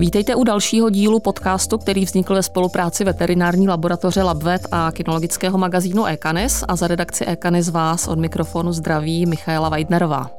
[0.00, 6.06] Vítejte u dalšího dílu podcastu, který vznikl ve spolupráci veterinární laboratoře LabVet a kinologického magazínu
[6.06, 10.30] Ekanis a za redakci Ekanis vás od mikrofonu zdraví Michaela Weidnerová.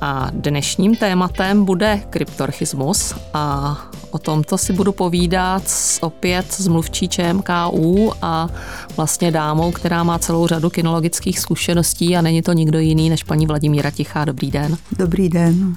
[0.00, 3.76] A dnešním tématem bude kryptorchismus a
[4.12, 8.48] o tomto si budu povídat s, opět s mluvčí ČMKU a
[8.96, 13.46] vlastně dámou, která má celou řadu kinologických zkušeností a není to nikdo jiný než paní
[13.46, 14.24] Vladimíra Tichá.
[14.24, 14.76] Dobrý den.
[14.98, 15.76] Dobrý den.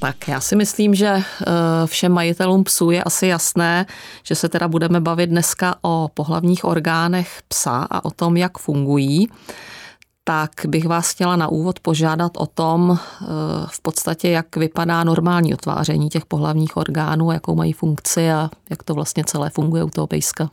[0.00, 1.22] Tak já si myslím, že eh,
[1.86, 3.86] všem majitelům psů je asi jasné,
[4.22, 9.28] že se teda budeme bavit dneska o pohlavních orgánech psa a o tom, jak fungují
[10.24, 13.26] tak bych vás chtěla na úvod požádat o tom, eh,
[13.66, 18.94] v podstatě, jak vypadá normální otváření těch pohlavních orgánů, jakou mají funkci a jak to
[18.94, 20.50] vlastně celé funguje u toho pejska.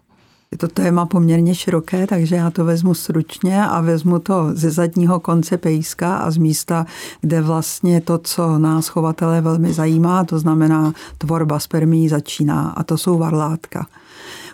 [0.52, 5.20] Je to téma poměrně široké, takže já to vezmu stručně a vezmu to ze zadního
[5.20, 6.86] konce pejska a z místa,
[7.22, 12.98] kde vlastně to, co nás chovatele velmi zajímá, to znamená tvorba spermí začíná a to
[12.98, 13.86] jsou varlátka.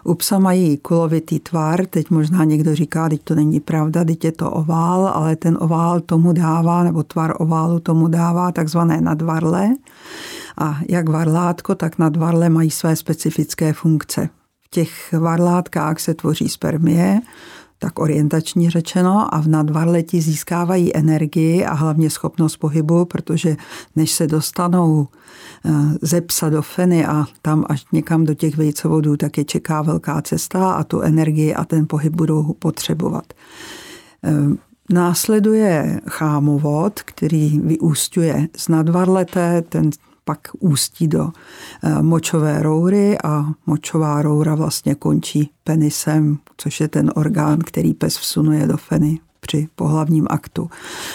[0.06, 4.32] U psa mají kulovitý tvar, teď možná někdo říká, teď to není pravda, teď je
[4.32, 9.70] to ovál, ale ten ovál tomu dává, nebo tvar oválu tomu dává takzvané nadvarle.
[10.58, 14.30] A jak varlátko, tak nadvarle mají své specifické funkce.
[14.62, 17.20] V těch varlátkách se tvoří spermie,
[17.80, 23.58] tak orientační řečeno, a v nadvarleti získávají energii a hlavně schopnost pohybu, protože
[23.96, 25.08] než se dostanou
[25.66, 29.82] eh, ze psa do feny a tam až někam do těch vejcovodů, tak je čeká
[29.82, 33.34] velká cesta a tu energii a ten pohyb budou potřebovat.
[34.24, 34.32] Eh,
[34.94, 39.90] následuje chámovod, který vyústňuje z nadvarleté, ten
[40.26, 41.30] pak ústí do
[41.84, 48.18] eh, močové roury a močová roura vlastně končí penisem, což je ten orgán, který pes
[48.18, 50.70] vsunuje do feny při pohlavním aktu.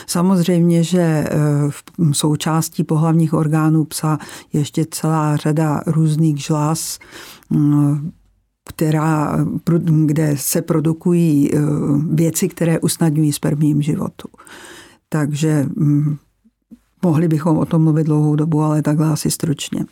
[0.06, 1.28] Samozřejmě, že eh,
[1.70, 4.18] v součástí pohlavních orgánů psa
[4.52, 6.98] je ještě celá řada různých žláz,
[7.50, 8.10] mm,
[8.68, 9.36] která,
[10.06, 11.58] kde se produkují eh,
[12.10, 14.28] věci, které usnadňují spermím životu.
[15.08, 16.16] Takže mm,
[17.02, 19.84] Mohli bychom o tom mluvit dlouhou dobu, ale takhle asi stručně.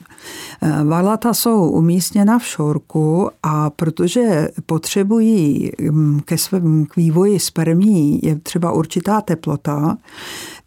[0.63, 8.21] Eh, Varlata jsou umístěna v šorku a protože potřebují mm, ke svém k vývoji spermí
[8.23, 9.97] je třeba určitá teplota,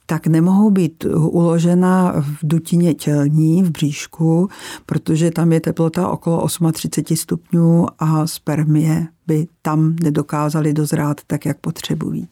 [0.06, 4.50] tak nemohou být uložena v dutině tělní, v bříšku,
[4.85, 11.58] protože tam je teplota okolo 38 stupňů a spermie by tam nedokázaly dozrát tak, jak
[11.58, 12.28] potřebují.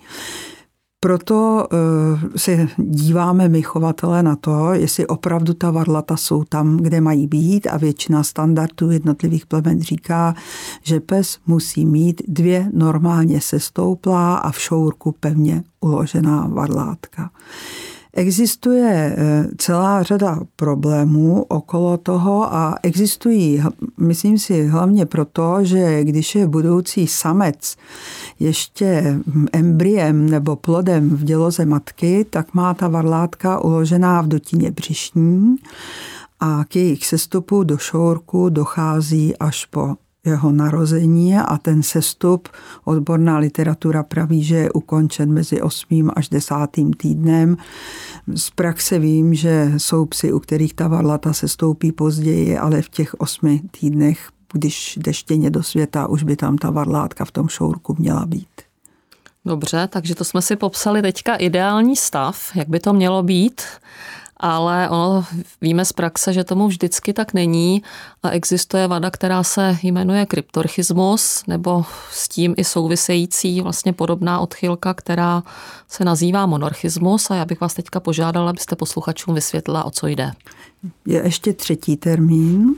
[1.02, 7.02] Proto eh, se díváme my chovatele na to, jestli opravdu ta varlata jsou tam, kde
[7.02, 10.36] mají být a většina standardů jednotlivých plemen říká,
[10.84, 17.32] že pes musí mít dvě normálně sestouplá a v šourku pevně uložená varlátka.
[18.14, 23.64] Existuje eh, celá řada problémů okolo toho a existují,
[23.98, 27.76] myslím si, hlavně proto, že když je budoucí samec
[28.40, 29.20] ještě
[29.54, 35.56] embryem nebo plodem v děloze matky, tak má ta varlátka uložená v dotině břišní
[36.40, 42.50] a k jejich sestupu do šourku dochází až po jeho narození a ten sestup
[42.86, 46.12] odborná literatura praví, že je ukončen mezi 8.
[46.16, 46.56] až 10.
[46.98, 47.58] týdnem.
[48.36, 52.90] Z praxe vím, že jsou psy, u kterých ta varlata se stoupí později, ale v
[52.90, 57.96] těch 8 týdnech, když deštěně do světa, už by tam ta varlátka v tom šourku
[58.00, 58.48] měla být.
[59.46, 63.62] Dobře, takže to jsme si popsali teďka ideální stav, jak by to mělo být
[64.40, 65.26] ale ono
[65.62, 67.84] víme z praxe, že tomu vždycky tak není
[68.24, 74.94] a existuje vada, která se jmenuje kryptorchismus nebo s tím i související vlastně podobná odchylka,
[74.94, 75.44] která
[75.88, 80.32] se nazývá monorchismus a já bych vás teďka požádala, abyste posluchačům vysvětlila, o co jde.
[81.06, 82.76] Je ještě třetí termín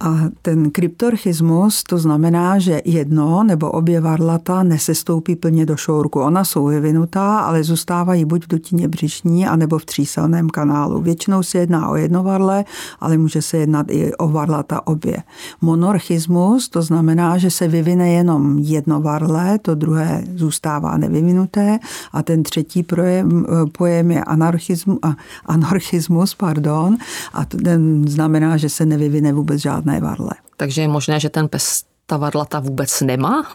[0.00, 6.20] a ten kryptorchismus, to znamená, že jedno nebo obě varlata nesestoupí plně do šourku.
[6.20, 11.00] Ona jsou vyvinutá, ale zůstávají buď v dutině břišní, anebo v tříselném kanálu.
[11.00, 12.64] Většinou se jedná o jedno varle,
[13.00, 15.16] ale může se jednat i o varlata obě.
[15.60, 21.78] Monorchismus, to znamená, že se vyvine jenom jedno varle, to druhé zůstává nevyvinuté
[22.12, 23.46] a ten třetí pojem,
[23.78, 24.98] pojem je anarchismus,
[25.46, 26.96] anarchismus pardon,
[27.32, 30.30] a ten znamená, že se nevyvine vůbec žádné žádné varle.
[30.56, 33.52] Takže je možné, že ten pes ta varlata vůbec nemá?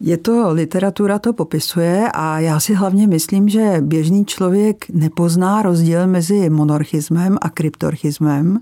[0.00, 6.06] Je to, literatura to popisuje a já si hlavně myslím, že běžný člověk nepozná rozdíl
[6.06, 8.60] mezi monarchismem a kryptorchismem,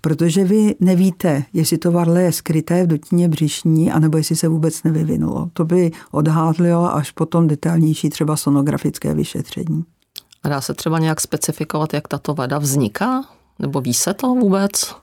[0.00, 4.82] protože vy nevíte, jestli to varle je skryté v dutině břišní, anebo jestli se vůbec
[4.82, 5.50] nevyvinulo.
[5.52, 9.84] To by odhádlo až potom detailnější třeba sonografické vyšetření.
[10.42, 13.24] A dá se třeba nějak specifikovat, jak tato vada vzniká?
[13.58, 14.94] Nebo ví se to vůbec?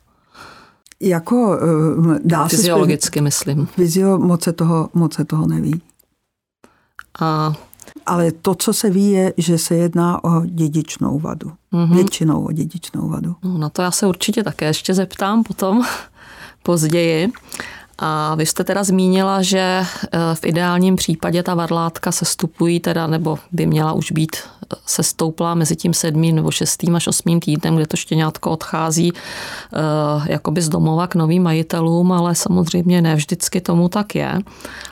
[0.99, 1.59] Jako
[2.15, 3.23] eh, dá Fyziologicky, se...
[3.23, 3.65] myslím.
[3.65, 5.81] Fyzio moc se toho, moc se toho neví.
[7.19, 7.53] A
[8.05, 11.51] ale to, co se ví, je, že se jedná o dědičnou vadu.
[11.73, 11.95] Mm-hmm.
[11.95, 13.35] Většinou o dědičnou vadu.
[13.43, 15.83] No, na to já se určitě také ještě zeptám potom
[16.63, 17.31] později.
[17.97, 23.07] A vy jste teda zmínila, že eh, v ideálním případě ta varlátka se stupují teda,
[23.07, 27.39] nebo by měla už být eh, se stoupla mezi tím sedmým nebo šestým až osmým
[27.39, 29.19] týdnem, kde to štěňátko odchází uh,
[30.27, 34.39] jakoby z domova k novým majitelům, ale samozřejmě ne vždycky tomu tak je.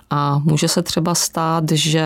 [0.10, 2.06] A může se třeba stát, že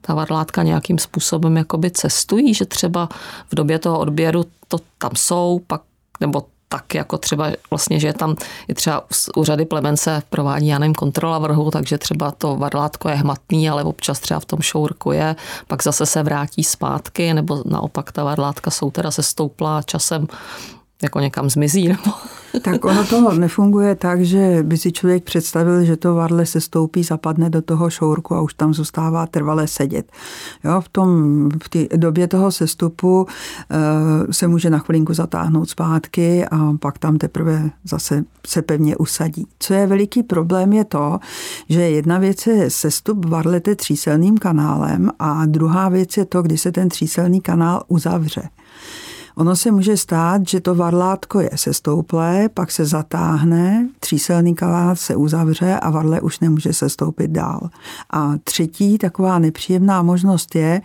[0.00, 3.08] ta varlátka nějakým způsobem jakoby cestují, že třeba
[3.48, 5.82] v době toho odběru to tam jsou, pak
[6.20, 8.36] nebo tak jako třeba vlastně, že tam
[8.68, 9.04] je třeba
[9.36, 13.84] u řady plemence provádí, já nevím, kontrola vrhu, takže třeba to varlátko je hmatný, ale
[13.84, 15.36] občas třeba v tom šourku je,
[15.66, 20.26] pak zase se vrátí zpátky, nebo naopak ta varlátka jsou teda se stoupla časem
[21.02, 21.88] jako někam zmizí?
[21.88, 22.12] Nebo?
[22.62, 27.02] Tak ono to nefunguje tak, že by si člověk představil, že to varle se stoupí,
[27.02, 30.12] zapadne do toho šourku a už tam zůstává trvale sedět.
[30.64, 33.26] Jo, v, tom, v té době toho sestupu
[33.70, 39.46] e, se může na chvilinku zatáhnout zpátky a pak tam teprve zase se pevně usadí.
[39.58, 41.18] Co je veliký problém je to,
[41.68, 46.72] že jedna věc je sestup varlete tříselným kanálem a druhá věc je to, kdy se
[46.72, 48.42] ten tříselný kanál uzavře.
[49.40, 55.16] Ono se může stát, že to varlátko je sestouplé, pak se zatáhne, tříselný kalát se
[55.16, 57.70] uzavře a varle už nemůže sestoupit dál.
[58.10, 60.82] A třetí taková nepříjemná možnost je,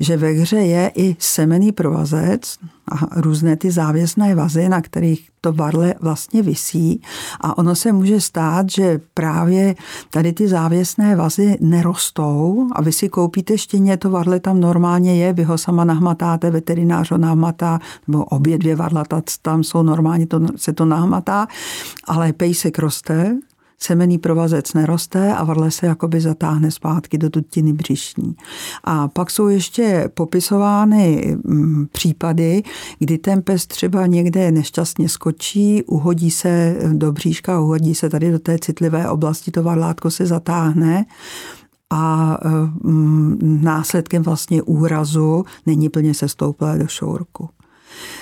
[0.00, 2.58] že ve hře je i semený provazec,
[2.92, 7.02] a různé ty závěsné vazy, na kterých to varle vlastně visí.
[7.40, 9.74] A ono se může stát, že právě
[10.10, 15.32] tady ty závěsné vazy nerostou a vy si koupíte štěně, to varle tam normálně je,
[15.32, 17.78] vy ho sama nahmatáte, veterinář ho nahmatá,
[18.08, 19.04] nebo obě dvě varla
[19.42, 21.48] tam jsou normálně, to, se to nahmatá,
[22.04, 23.36] ale pejsek roste,
[23.78, 28.36] semený provazec neroste a varle se jakoby zatáhne zpátky do dutiny břišní.
[28.84, 32.62] A pak jsou ještě popisovány mm, případy,
[32.98, 38.38] kdy ten pes třeba někde nešťastně skočí, uhodí se do bříška, uhodí se tady do
[38.38, 41.04] té citlivé oblasti, to varlátko se zatáhne
[41.90, 42.38] a
[42.82, 47.48] mm, následkem vlastně úrazu není plně sestouplé do šourku.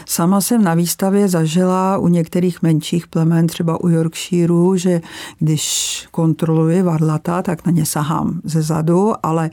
[0.08, 5.00] Sama jsem na výstavě zažila u některých menších plemen, třeba u Yorkshireu, že
[5.38, 9.50] když kontroluji varlata, tak na ně sahám ze zadu, ale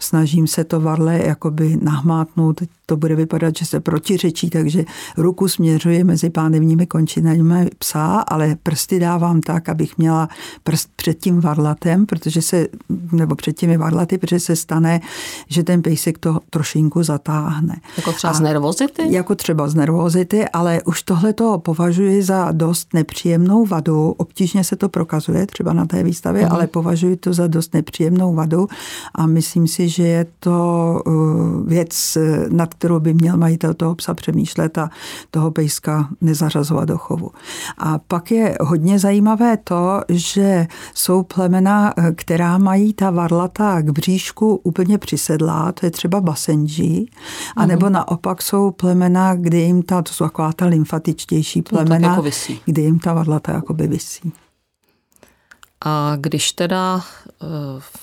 [0.00, 4.84] snažím se to varle jakoby nahmátnout, to bude vypadat, že se protiřečí, takže
[5.16, 10.28] ruku směřuji mezi pánevními končinami psa, ale prsty dávám tak, abych měla
[10.64, 12.66] prst před tím varlatem, protože se,
[13.12, 15.00] nebo před těmi varlaty, protože se stane,
[15.48, 17.80] že ten pejsek to trošinku zatáhne.
[17.96, 19.02] Jako třeba A, z nervozity?
[19.14, 24.14] Jako třeba z nervozity, ale už tohle to považuji za dost nepříjemnou vadu.
[24.16, 26.54] Obtížně se to prokazuje třeba na té výstavě, uh-huh.
[26.54, 28.68] ale považuji to za dost nepříjemnou vadu
[29.14, 34.14] a myslím si, že je to uh, věc, nad kterou by měl majitel toho psa
[34.14, 34.90] přemýšlet a
[35.30, 37.30] toho pejska nezařazovat do chovu.
[37.78, 44.60] A pak je hodně zajímavé to, že jsou plemena, která mají ta varlata k bříšku
[44.62, 47.06] úplně přisedlá, to je třeba basenji,
[47.56, 52.24] a nebo naopak jsou plemena, kde jim ta, to jsou taková ta lymfatičtější plemena, no,
[52.24, 54.32] jako kde jim ta varlata jakoby visí.
[55.84, 57.00] A když teda uh,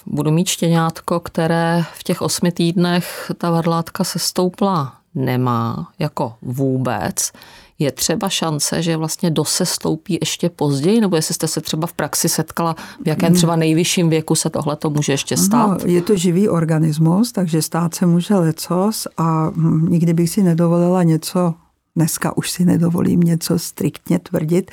[0.05, 7.31] budu mít štěňátko, které v těch osmi týdnech ta varlátka se stoupla nemá jako vůbec,
[7.79, 11.87] je třeba šance, že vlastně do se stoupí ještě později, nebo jestli jste se třeba
[11.87, 15.83] v praxi setkala, v jakém třeba nejvyšším věku se tohle to může ještě stát?
[15.83, 20.43] No, je to živý organismus, takže stát se může lecos a hm, nikdy bych si
[20.43, 21.53] nedovolila něco
[21.95, 24.71] Dneska už si nedovolím něco striktně tvrdit.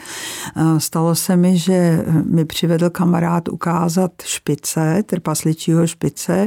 [0.78, 6.46] Stalo se mi, že mi přivedl kamarád ukázat špice, trpasličího špice.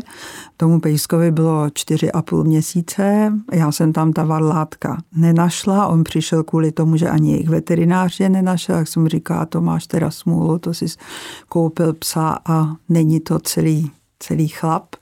[0.58, 3.34] Tomu pejskovi bylo čtyři a půl měsíce.
[3.52, 5.88] Já jsem tam ta varlátka nenašla.
[5.88, 8.76] On přišel kvůli tomu, že ani jejich veterinář je nenašel.
[8.76, 10.86] Jak jsem říká, to máš teda smůlu, to jsi
[11.50, 14.96] koupil psa a není to celý, celý chlap.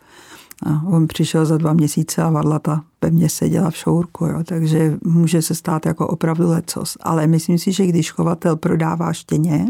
[0.65, 5.41] A on přišel za dva měsíce a varlata pevně seděla v šourku, jo, takže může
[5.41, 6.98] se stát jako opravdu lecos.
[7.01, 9.65] Ale myslím si, že když chovatel prodává štěně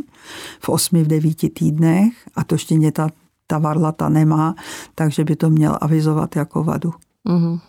[0.60, 3.10] v osmi, v devíti týdnech a to štěně ta,
[3.48, 4.56] ta varlata nemá,
[4.96, 6.94] takže by to měl avizovat jako vadu.
[7.30, 7.60] Mm-hmm.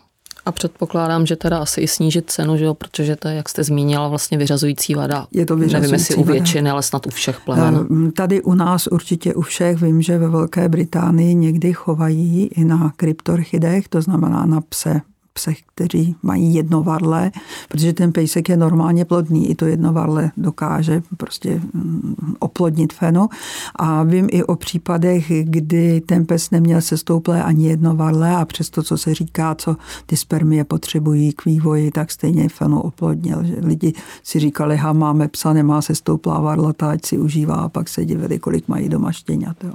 [0.45, 2.73] A předpokládám, že teda asi i snížit cenu, že jo?
[2.73, 5.27] protože to je, jak jste zmínila, vlastně vyřazující vada.
[5.31, 7.87] Je to vyřazující Nevím, jestli u většiny, ale snad u všech plemen.
[8.07, 9.81] Eh, tady u nás určitě u všech.
[9.81, 15.01] Vím, že ve Velké Británii někdy chovají i na kryptorchidech, to znamená na pse
[15.33, 17.31] psech, kteří mají jedno varle,
[17.67, 23.29] protože ten pejsek je normálně plodný, i to jedno varle dokáže prostě mm, oplodnit fenu.
[23.75, 28.83] A vím i o případech, kdy ten pes neměl sestouplé ani jedno varle a přesto,
[28.83, 33.43] co se říká, co ty spermie potřebují k vývoji, tak stejně fenu oplodnil.
[33.43, 37.89] Že lidi si říkali, ha, máme psa, nemá sestouplá varla, ať si užívá a pak
[37.89, 39.63] se divili, kolik mají doma štěňat.
[39.63, 39.73] Jo.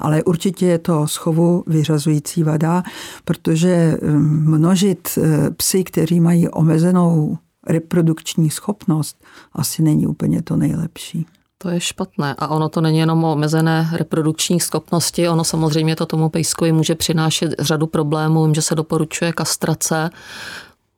[0.00, 2.82] Ale určitě je to schovu vyřazující vada,
[3.24, 4.50] protože mm,
[4.90, 9.16] množit eh, psy, kteří mají omezenou reprodukční schopnost,
[9.52, 11.26] asi není úplně to nejlepší.
[11.58, 12.34] To je špatné.
[12.38, 16.94] A ono to není jenom o omezené reprodukční schopnosti, ono samozřejmě to tomu pejskovi může
[16.94, 20.10] přinášet řadu problémů, že se doporučuje kastrace,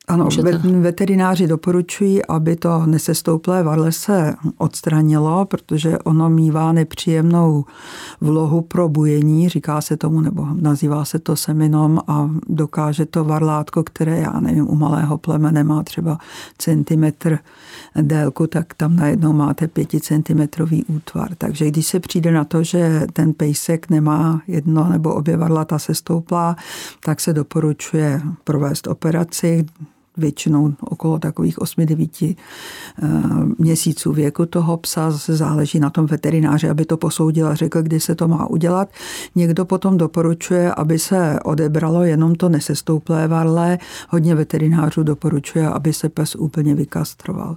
[0.08, 0.58] ano, Můžete.
[0.58, 7.64] veterináři doporučují, aby to nesestouplé varle se odstranilo, protože ono mývá nepříjemnou
[8.20, 13.82] vlohu pro bujení, říká se tomu, nebo nazývá se to seminom a dokáže to varlátko,
[13.82, 16.18] které, já nevím, u malého plemene má třeba
[16.58, 17.38] centimetr
[18.00, 21.34] délku, tak tam najednou máte pěticentimetrový útvar.
[21.38, 26.56] Takže když se přijde na to, že ten pejsek nemá jedno nebo obě varlata sestouplá,
[27.04, 29.66] tak se doporučuje provést operaci,
[30.16, 32.36] většinou okolo takových 8-9
[33.02, 33.08] eh,
[33.58, 35.10] měsíců věku toho psa.
[35.10, 38.88] Záleží na tom veterináři, aby to posoudil a řekl, kdy se to má udělat.
[39.34, 43.78] Někdo potom doporučuje, aby se odebralo jenom to nesestouplé varle.
[44.08, 47.56] Hodně veterinářů doporučuje, aby se pes úplně vykastroval.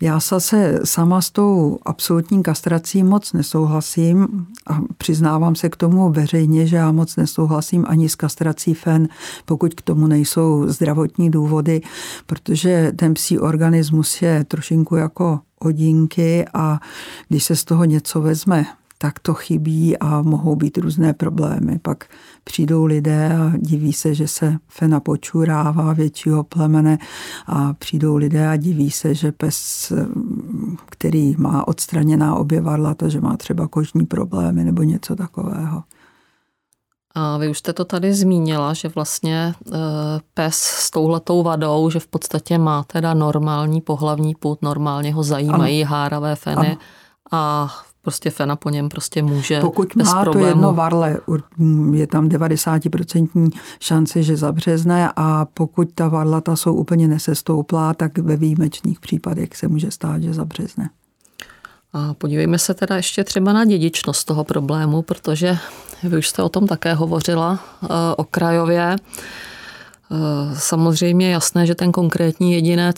[0.00, 6.66] Já se sama s tou absolutní kastrací moc nesouhlasím a přiznávám se k tomu veřejně,
[6.66, 9.08] že já moc nesouhlasím ani s kastrací fen,
[9.44, 11.80] pokud k tomu nejsou zdravotní důvody
[12.26, 16.80] protože ten psí organismus je trošinku jako hodinky a
[17.28, 18.66] když se z toho něco vezme,
[18.98, 21.78] tak to chybí a mohou být různé problémy.
[21.78, 22.04] Pak
[22.44, 26.98] přijdou lidé a diví se, že se fena počurává většího plemene
[27.46, 29.92] a přijdou lidé a diví se, že pes,
[30.86, 35.82] který má odstraněná obě varla, to, že má třeba kožní problémy nebo něco takového.
[37.18, 39.78] A vy už jste to tady zmínila, že vlastně e,
[40.34, 45.84] pes s touhletou vadou, že v podstatě má teda normální pohlavní put, normálně ho zajímají
[45.84, 45.90] ano.
[45.90, 46.78] háravé feny ano.
[47.30, 47.70] a
[48.02, 50.44] prostě fena po něm prostě může Pokud bez má problému.
[50.44, 51.18] to jedno varle,
[51.92, 58.36] je tam 90% šance, že zabřezne a pokud ta varlata jsou úplně nesestouplá, tak ve
[58.36, 60.90] výjimečných případech se může stát, že zabřezne.
[61.92, 65.58] A podívejme se teda ještě třeba na dědičnost toho problému, protože
[66.02, 68.96] vy už jste o tom také hovořila eh, o krajově.
[68.96, 69.47] Eh,
[70.54, 72.96] samozřejmě je jasné, že ten konkrétní jedinec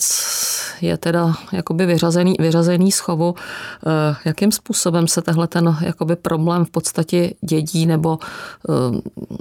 [0.81, 3.35] je teda jakoby vyřazený, vyřazený z chovu.
[3.35, 8.19] Eh, jakým způsobem se tehle ten jakoby problém v podstatě dědí nebo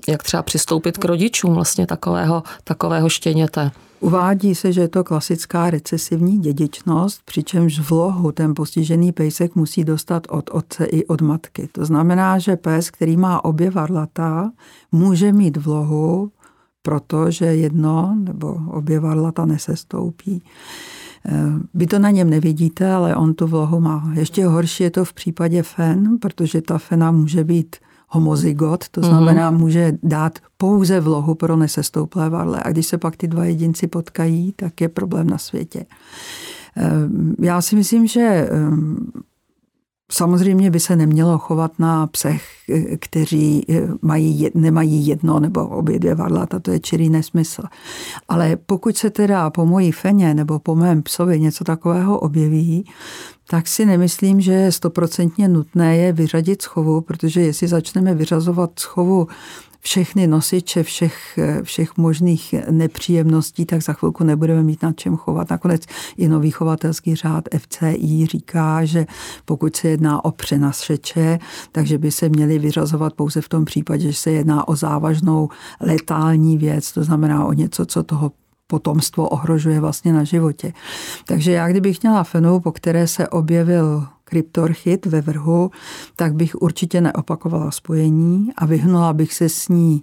[0.08, 3.70] jak třeba přistoupit k rodičům vlastně takového, takového štěněte?
[4.00, 10.26] Uvádí se, že je to klasická recesivní dědičnost, přičemž vlohu ten postižený pejsek musí dostat
[10.30, 11.68] od otce i od matky.
[11.72, 14.50] To znamená, že pes, který má obě varlata,
[14.92, 16.30] může mít vlohu,
[16.82, 20.42] protože jedno nebo obě varlata nesestoupí.
[21.26, 21.32] Eh,
[21.74, 24.12] vy to na něm nevidíte, ale on tu vlohu má.
[24.14, 27.76] Ještě horší je to v případě fen, protože ta fena může být
[28.08, 29.58] homozygot, to znamená, mm-hmm.
[29.58, 32.62] může dát pouze vlohu pro nesestouplé varle.
[32.62, 35.86] A když se pak ty dva jedinci potkají, tak je problém na světě.
[36.76, 38.48] Ehm, já si myslím, že
[40.10, 42.42] Samozřejmě by se nemělo chovat na psech,
[43.00, 43.66] kteří
[44.02, 47.62] mají, nemají jedno nebo obě dvě varlata, to je čirý nesmysl.
[48.28, 52.84] Ale pokud se teda po mojí feně nebo po mém psovi něco takového objeví,
[53.50, 58.70] tak si nemyslím, že je stoprocentně nutné je vyřadit z chovu, protože jestli začneme vyřazovat
[58.78, 59.28] z chovu
[59.80, 65.50] všechny nosiče všech, všech možných nepříjemností, tak za chvilku nebudeme mít nad čem chovat.
[65.50, 65.82] Nakonec
[66.16, 69.06] i nový chovatelský řád FCI říká, že
[69.44, 71.38] pokud se jedná o přenašeče,
[71.72, 75.48] takže by se měly vyřazovat pouze v tom případě, že se jedná o závažnou
[75.80, 78.32] letální věc, to znamená o něco, co toho
[78.70, 80.72] potomstvo ohrožuje vlastně na životě.
[81.26, 85.70] Takže já kdybych měla fenu, po které se objevil kryptorchit ve vrhu,
[86.16, 90.02] tak bych určitě neopakovala spojení a vyhnula bych se s ní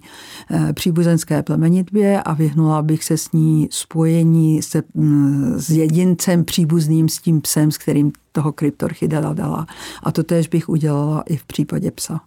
[0.50, 7.08] eh, příbuzenské plemenitbě a vyhnula bych se s ní spojení se, mm, s jedincem příbuzným
[7.08, 9.66] s tím psem, s kterým toho kryptorchida dala.
[10.02, 12.20] A to tež bych udělala i v případě psa.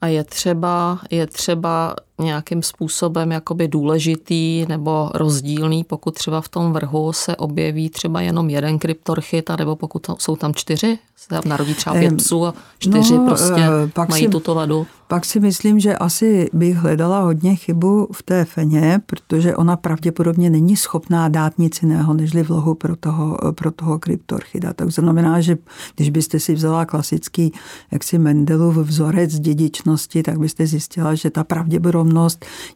[0.00, 6.72] A je třeba, je třeba nějakým způsobem jakoby důležitý nebo rozdílný, pokud třeba v tom
[6.72, 11.74] vrhu se objeví třeba jenom jeden kryptorchit, nebo pokud jsou tam čtyři, se tam narodí
[11.74, 14.86] třeba pět psů a čtyři no, prostě eh, pak mají si, tuto vadu.
[15.08, 20.50] Pak si myslím, že asi bych hledala hodně chybu v té feně, protože ona pravděpodobně
[20.50, 24.72] není schopná dát nic jiného, nežli vlohu pro toho, pro toho kryptorchida.
[24.72, 25.56] Tak znamená, že
[25.96, 27.52] když byste si vzala klasický
[27.90, 32.01] jaksi Mendelův vzorec dědičnosti, tak byste zjistila, že ta pravděpodobnost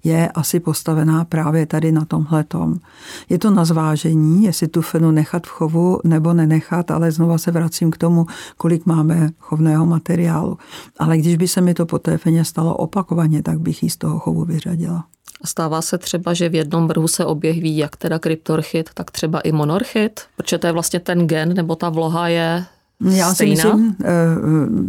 [0.04, 2.74] je asi postavená právě tady na tomhle tom.
[3.28, 7.50] Je to na zvážení, jestli tu fenu nechat v chovu nebo nenechat, ale znova se
[7.50, 10.58] vracím k tomu, kolik máme chovného materiálu.
[10.98, 13.96] Ale když by se mi to po té feně stalo opakovaně, tak bych ji z
[13.96, 15.04] toho chovu vyřadila.
[15.44, 19.52] Stává se třeba, že v jednom vrhu se objeví jak teda kryptorchit, tak třeba i
[19.52, 22.64] monorchit, protože to je vlastně ten gen nebo ta vloha je
[23.00, 24.06] já si myslím, eh,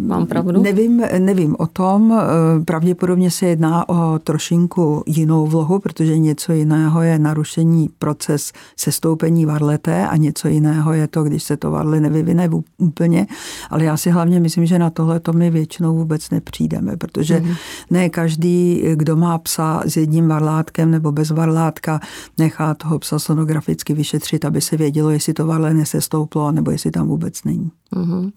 [0.08, 0.62] Mám pravdu?
[0.62, 2.14] Nevím, nevím o tom.
[2.14, 9.46] Eh, pravděpodobně se jedná o trošinku jinou vlohu, protože něco jiného je narušení proces sestoupení
[9.46, 13.28] varleté a něco jiného je to, když se to varle nevyvine úplně.
[13.70, 17.56] Ale já si hlavně myslím, že na tohle to my většinou vůbec nepřijdeme, protože mm-hmm.
[17.90, 22.00] ne každý, kdo má psa s jedním varlátkem nebo bez varlátka,
[22.38, 27.08] nechá toho psa sonograficky vyšetřit, aby se vědělo, jestli to varle nesestouplo, nebo jestli tam
[27.08, 27.72] vůbec není.
[27.96, 28.32] Mm-hmm.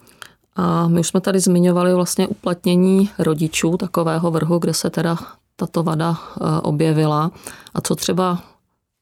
[0.57, 5.17] A my už jsme tady zmiňovali vlastně uplatnění rodičů takového vrhu, kde se teda
[5.57, 7.31] tato vada e, objevila.
[7.75, 8.39] A co třeba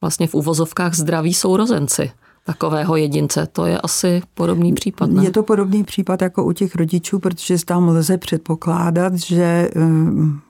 [0.01, 2.11] vlastně v uvozovkách zdraví sourozenci
[2.49, 3.47] takového jedince.
[3.51, 5.23] To je asi podobný případ, ne?
[5.23, 9.69] Je to podobný případ jako u těch rodičů, protože tam lze předpokládat, že e,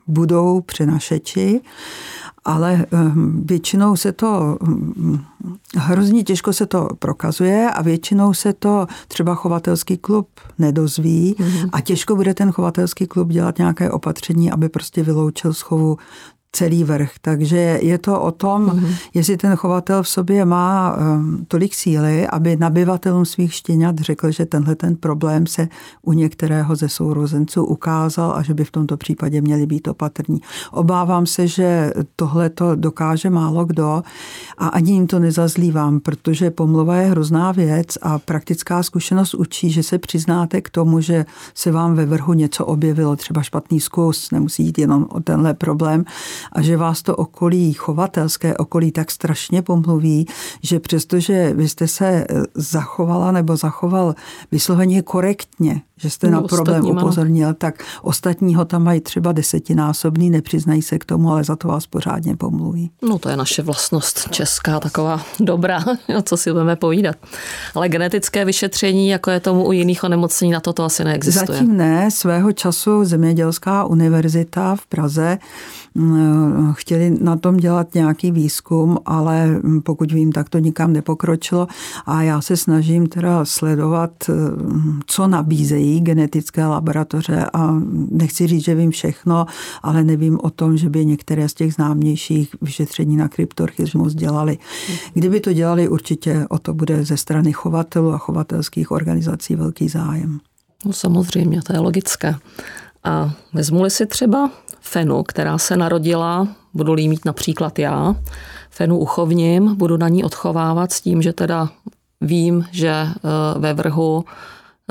[0.06, 1.60] budou přenašeči
[2.44, 5.24] ale ehm, většinou se to, hm,
[5.76, 10.28] hrozně těžko se to prokazuje a většinou se to třeba chovatelský klub
[10.58, 11.68] nedozví mm-hmm.
[11.72, 15.98] a těžko bude ten chovatelský klub dělat nějaké opatření, aby prostě vyloučil schovu
[16.52, 17.10] celý vrch.
[17.20, 18.94] Takže je to o tom, mm-hmm.
[19.14, 24.46] jestli ten chovatel v sobě má um, tolik síly, aby nabyvatelům svých štěňat řekl, že
[24.46, 25.68] tenhle ten problém se
[26.02, 30.40] u některého ze sourozenců ukázal a že by v tomto případě měli být opatrní.
[30.72, 34.02] Obávám se, že tohle to dokáže málo kdo
[34.58, 39.82] a ani jim to nezazlívám, protože pomluva je hrozná věc a praktická zkušenost učí, že
[39.82, 44.64] se přiznáte k tomu, že se vám ve vrhu něco objevilo, třeba špatný zkus, nemusí
[44.64, 46.04] jít jenom o tenhle problém,
[46.52, 50.26] a že vás to okolí, chovatelské okolí tak strašně pomluví,
[50.62, 54.14] že přestože vy jste se eh, zachovala nebo zachoval
[54.52, 57.54] vysloveně korektně, že jste no, na problém upozornil, ano.
[57.58, 61.86] tak ostatní ho tam mají třeba desetinásobný, nepřiznají se k tomu, ale za to vás
[61.86, 62.90] pořádně pomluví.
[63.02, 65.84] No to je naše vlastnost česká, taková dobrá,
[66.18, 67.16] o co si budeme povídat.
[67.74, 71.58] Ale genetické vyšetření, jako je tomu u jiných onemocnění, na to to asi neexistuje.
[71.58, 72.10] Zatím ne.
[72.10, 75.38] Svého času Zemědělská univerzita v Praze
[76.72, 81.68] chtěli na tom dělat nějaký výzkum, ale pokud vím, tak to nikam nepokročilo
[82.06, 87.74] a já se snažím teda sledovat, mm, co nabízejí genetické laboratoře a
[88.10, 89.46] nechci říct, že vím všechno,
[89.82, 94.58] ale nevím o tom, že by některé z těch známějších vyšetření na kryptorchismus dělali.
[95.14, 100.40] Kdyby to dělali, určitě o to bude ze strany chovatelů a chovatelských organizací velký zájem.
[100.84, 102.34] No samozřejmě, to je logické.
[103.04, 108.14] A vezmu si třeba fenu, která se narodila, budu mít například já,
[108.70, 111.68] fenu uchovním, budu na ní odchovávat s tím, že teda
[112.20, 113.10] vím, že eh,
[113.58, 114.24] ve vrhu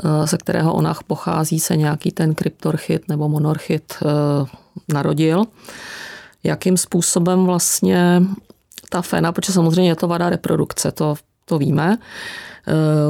[0.04, 4.46] Eh, ze kterého ona pochází, se nějaký ten kryptorchit nebo monorchit eh,
[4.92, 5.44] narodil.
[6.44, 8.22] Jakým způsobem vlastně
[8.88, 11.98] ta fena, protože samozřejmě je to vada reprodukce, to, to víme,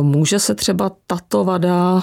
[0.02, 2.02] Může se třeba tato vada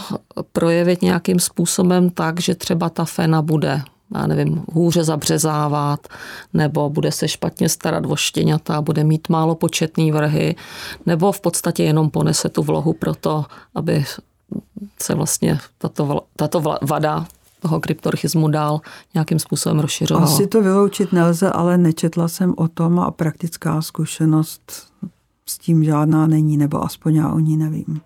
[0.52, 3.82] projevit nějakým způsobem tak, že třeba ta fena bude
[4.16, 6.08] já nevím, hůře zabřezávat,
[6.54, 10.56] nebo bude se špatně starat o štěňata, bude mít málo početný vrhy,
[11.06, 14.06] nebo v podstatě jenom ponese tu vlohu proto, aby
[15.02, 17.26] se vlastně tato, tato vada
[17.62, 18.82] toho kryptorchismu dál
[19.14, 20.26] nějakým způsobem rozšiřovala.
[20.26, 24.88] Asi to vyloučit nelze, ale nečetla jsem o tom a praktická zkušenost
[25.46, 28.02] s tím žádná není, nebo aspoň já o ní nevím.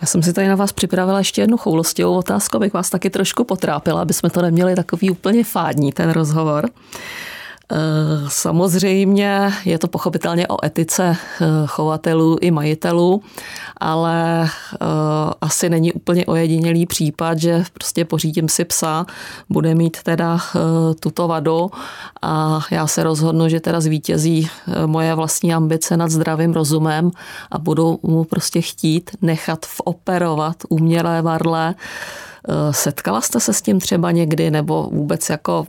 [0.00, 3.44] Já jsem si tady na vás připravila ještě jednu choulostivou otázku, abych vás taky trošku
[3.44, 6.70] potrápila, aby jsme to neměli takový úplně fádní, ten rozhovor.
[6.70, 6.98] Eh,
[8.28, 13.22] samozřejmě je to pochopitelně o etice eh, chovatelů i majitelů,
[13.76, 14.78] ale eh,
[15.40, 19.06] asi není úplně ojedinělý případ, že prostě pořídím si psa,
[19.48, 20.38] bude mít teda
[21.00, 21.70] tuto vadu
[22.22, 24.48] a já se rozhodnu, že teda zvítězí
[24.86, 27.10] moje vlastní ambice nad zdravým rozumem
[27.50, 31.74] a budu mu prostě chtít nechat operovat umělé varle.
[32.70, 35.66] Setkala jste se s tím třeba někdy nebo vůbec jako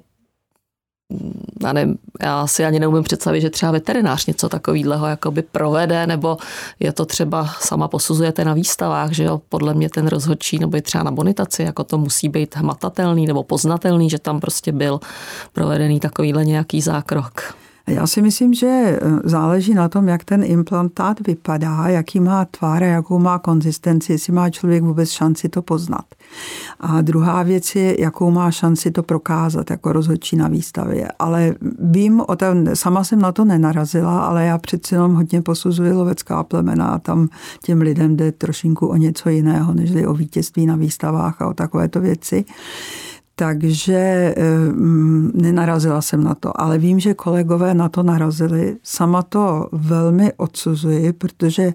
[1.64, 6.38] já, nevím, já si ani neumím představit, že třeba veterinář něco takového jakoby provede, nebo
[6.80, 10.82] je to třeba sama posuzujete na výstavách, že jo, podle mě ten rozhodčí, nebo i
[10.82, 15.00] třeba na bonitaci, jako to musí být hmatatelný nebo poznatelný, že tam prostě byl
[15.54, 17.56] provedený takovýhle nějaký zákrok.
[17.88, 22.84] Já si myslím, že eh, záleží na tom, jak ten implantát vypadá, jaký má tvár
[22.84, 26.06] a jakou má konzistenci, jestli má člověk vůbec šanci to poznat.
[26.80, 31.08] A druhá věc je, jakou má šanci to prokázat jako rozhodčí na výstavě.
[31.20, 35.92] Ale vím, o tom, sama jsem na to nenarazila, ale já přeci jenom hodně posuzuji
[35.92, 37.30] lovecká plemena a tam
[37.64, 42.02] těm lidem jde trošinku o něco jiného, než o vítězství na výstavách a o takovéto
[42.02, 42.46] věci.
[43.36, 44.34] Takže eh,
[45.34, 48.78] nenarazila jsem na to, ale vím, že kolegové na to narazili.
[48.84, 51.74] Sama to velmi odsuzuji, protože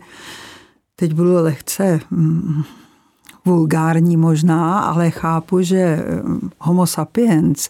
[0.96, 2.62] teď budu lehce mm,
[3.44, 7.68] vulgární možná, ale chápu, že mm, homo sapiens,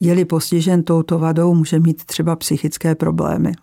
[0.00, 3.54] je-li postižen touto vadou, může mít třeba psychické problémy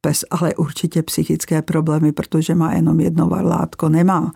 [0.00, 4.32] pes ale určitě psychické problémy, protože má jenom jedno varlátko, nemá.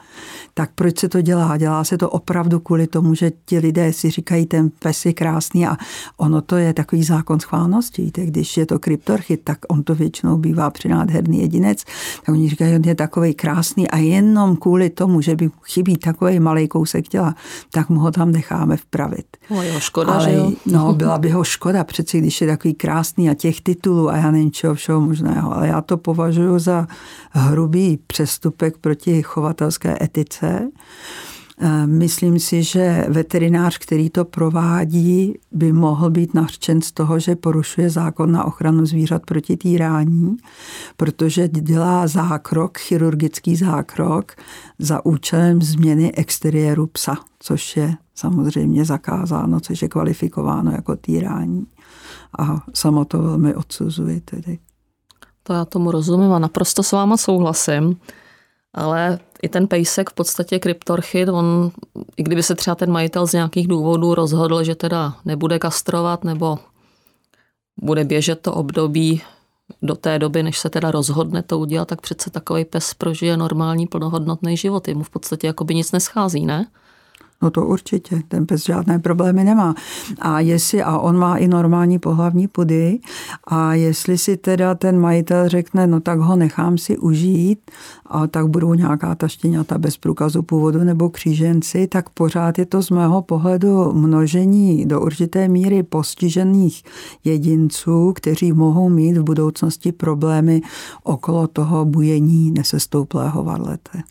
[0.55, 1.57] Tak proč se to dělá?
[1.57, 5.66] Dělá se to opravdu kvůli tomu, že ti lidé si říkají, ten pes je krásný
[5.66, 5.77] a
[6.16, 8.03] ono to je takový zákon schválnosti.
[8.03, 11.85] Víte, když je to kryptorchit, tak on to většinou bývá přinádherný jedinec,
[12.27, 16.40] tak oni říkají, on je takový krásný a jenom kvůli tomu, že by chybí takový
[16.40, 17.35] malý kousek těla,
[17.70, 19.27] tak mu ho tam necháme vpravit.
[19.51, 20.53] No jo, škoda, Ale, že jo?
[20.66, 24.31] No, byla by ho škoda, přeci když je takový krásný a těch titulů a já
[24.31, 26.87] nevím čeho všeho možného ale já to považuji za
[27.31, 30.69] hrubý přestupek proti chovatelské etice.
[31.59, 37.37] E, myslím si, že veterinář, který to provádí, by mohl být nařčen z toho, že
[37.37, 40.37] porušuje zákon na ochranu zvířat proti týrání,
[40.97, 44.33] protože dělá zákrok, chirurgický zákrok
[44.79, 51.67] za účelem změny exteriéru psa, což je samozřejmě zakázáno, což je kvalifikováno jako týrání.
[52.38, 54.59] A samo to velmi odsuzuji tedy.
[55.42, 58.00] To já tomu rozumím a naprosto s váma souhlasím.
[58.74, 61.70] Ale i ten pejsek v podstatě kryptorchit, on,
[62.16, 66.59] i kdyby se třeba ten majitel z nějakých důvodů rozhodl, že teda nebude kastrovat nebo
[67.83, 69.22] bude běžet to období
[69.83, 73.87] do té doby, než se teda rozhodne to udělat, tak přece takový pes prožije normální
[73.87, 74.88] plnohodnotný život.
[74.88, 76.66] Jemu v podstatě jako by nic neschází, ne?
[77.42, 79.74] No to určitě, ten pes žádné problémy nemá.
[80.20, 82.98] A jestli, a on má i normální pohlavní pudy,
[83.46, 87.70] a jestli si teda ten majitel řekne, no tak ho nechám si užít,
[88.07, 92.83] a tak budou nějaká ta štěňata bez průkazu původu nebo kříženci, tak pořád je to
[92.83, 96.83] z mého pohledu množení do určité míry postižených
[97.24, 100.62] jedinců, kteří mohou mít v budoucnosti problémy
[101.02, 104.02] okolo toho bujení nesestouplého varlete.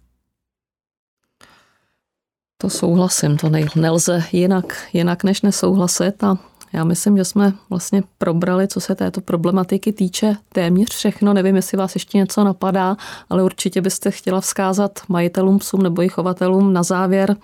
[2.62, 6.38] To souhlasím, to nelze jinak, jinak než nesouhlasit a
[6.74, 11.34] já myslím, že jsme vlastně probrali, co se této problematiky týče, téměř všechno.
[11.34, 12.98] Nevím, jestli vás ještě něco napadá,
[13.30, 17.36] ale určitě byste chtěla vzkázat majitelům psům nebo i chovatelům na závěr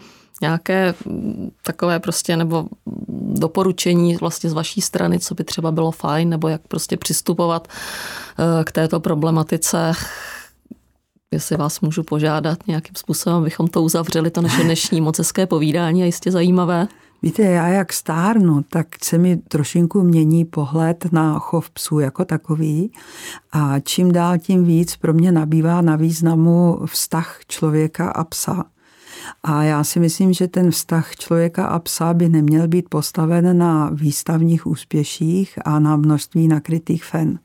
[0.42, 2.68] nějaké mm, takové prostě nebo
[3.34, 8.64] doporučení vlastně z vaší strany, co by třeba bylo fajn, nebo jak prostě přistupovat eh,
[8.64, 9.92] k této problematice
[11.34, 16.04] jestli vás můžu požádat nějakým způsobem, abychom to uzavřeli, to naše dnešní moc hezké povídání
[16.04, 16.88] a jistě zajímavé.
[17.22, 22.92] Víte, já jak stárnu, tak se mi trošinku mění pohled na chov psů jako takový
[23.52, 28.64] a čím dál tím víc pro mě nabývá na významu vztah člověka a psa.
[29.44, 33.90] A já si myslím, že ten vztah člověka a psa by neměl být postaven na
[33.94, 37.40] výstavních úspěších a na množství nakrytých fen.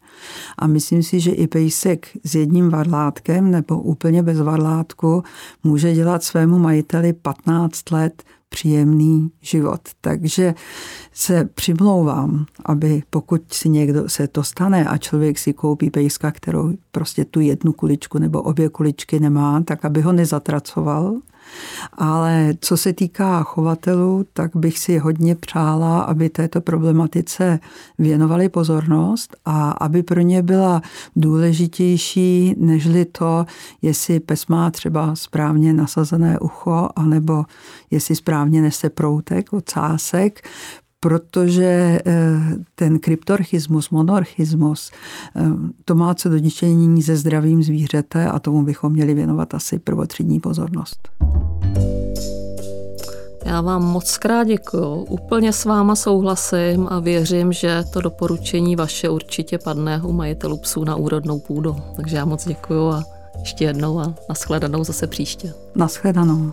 [0.58, 5.22] A myslím si, že i pejsek s jedním varlátkem nebo úplně bez varlátku
[5.64, 9.80] může dělat svému majiteli 15 let příjemný život.
[10.00, 10.54] Takže
[11.12, 16.72] se přimlouvám, aby pokud si někdo se to stane a člověk si koupí pejska, kterou
[16.90, 21.20] prostě tu jednu kuličku nebo obě kuličky nemá, tak aby ho nezatracoval,
[21.92, 27.60] ale co se týká chovatelů, tak bych si hodně přála, aby této problematice
[27.98, 30.82] věnovali pozornost a aby pro ně byla
[31.16, 33.46] důležitější, nežli to,
[33.82, 37.44] jestli pes má třeba správně nasazené ucho, anebo
[37.90, 40.48] jestli správně nese proutek, ocásek,
[41.02, 42.40] protože eh,
[42.74, 44.90] ten kryptorchismus, monorchismus,
[45.36, 45.42] eh,
[45.84, 51.08] to má co dočinění se zdravým zvířete a tomu bychom měli věnovat asi prvotřídní pozornost.
[53.44, 54.94] Já vám moc krát děkuju.
[54.94, 60.84] Úplně s váma souhlasím a věřím, že to doporučení vaše určitě padne u majitelů psů
[60.84, 61.76] na úrodnou půdu.
[61.96, 63.04] Takže já moc děkuju a
[63.40, 65.54] ještě jednou a nashledanou zase příště.
[65.74, 66.52] Nashledanou.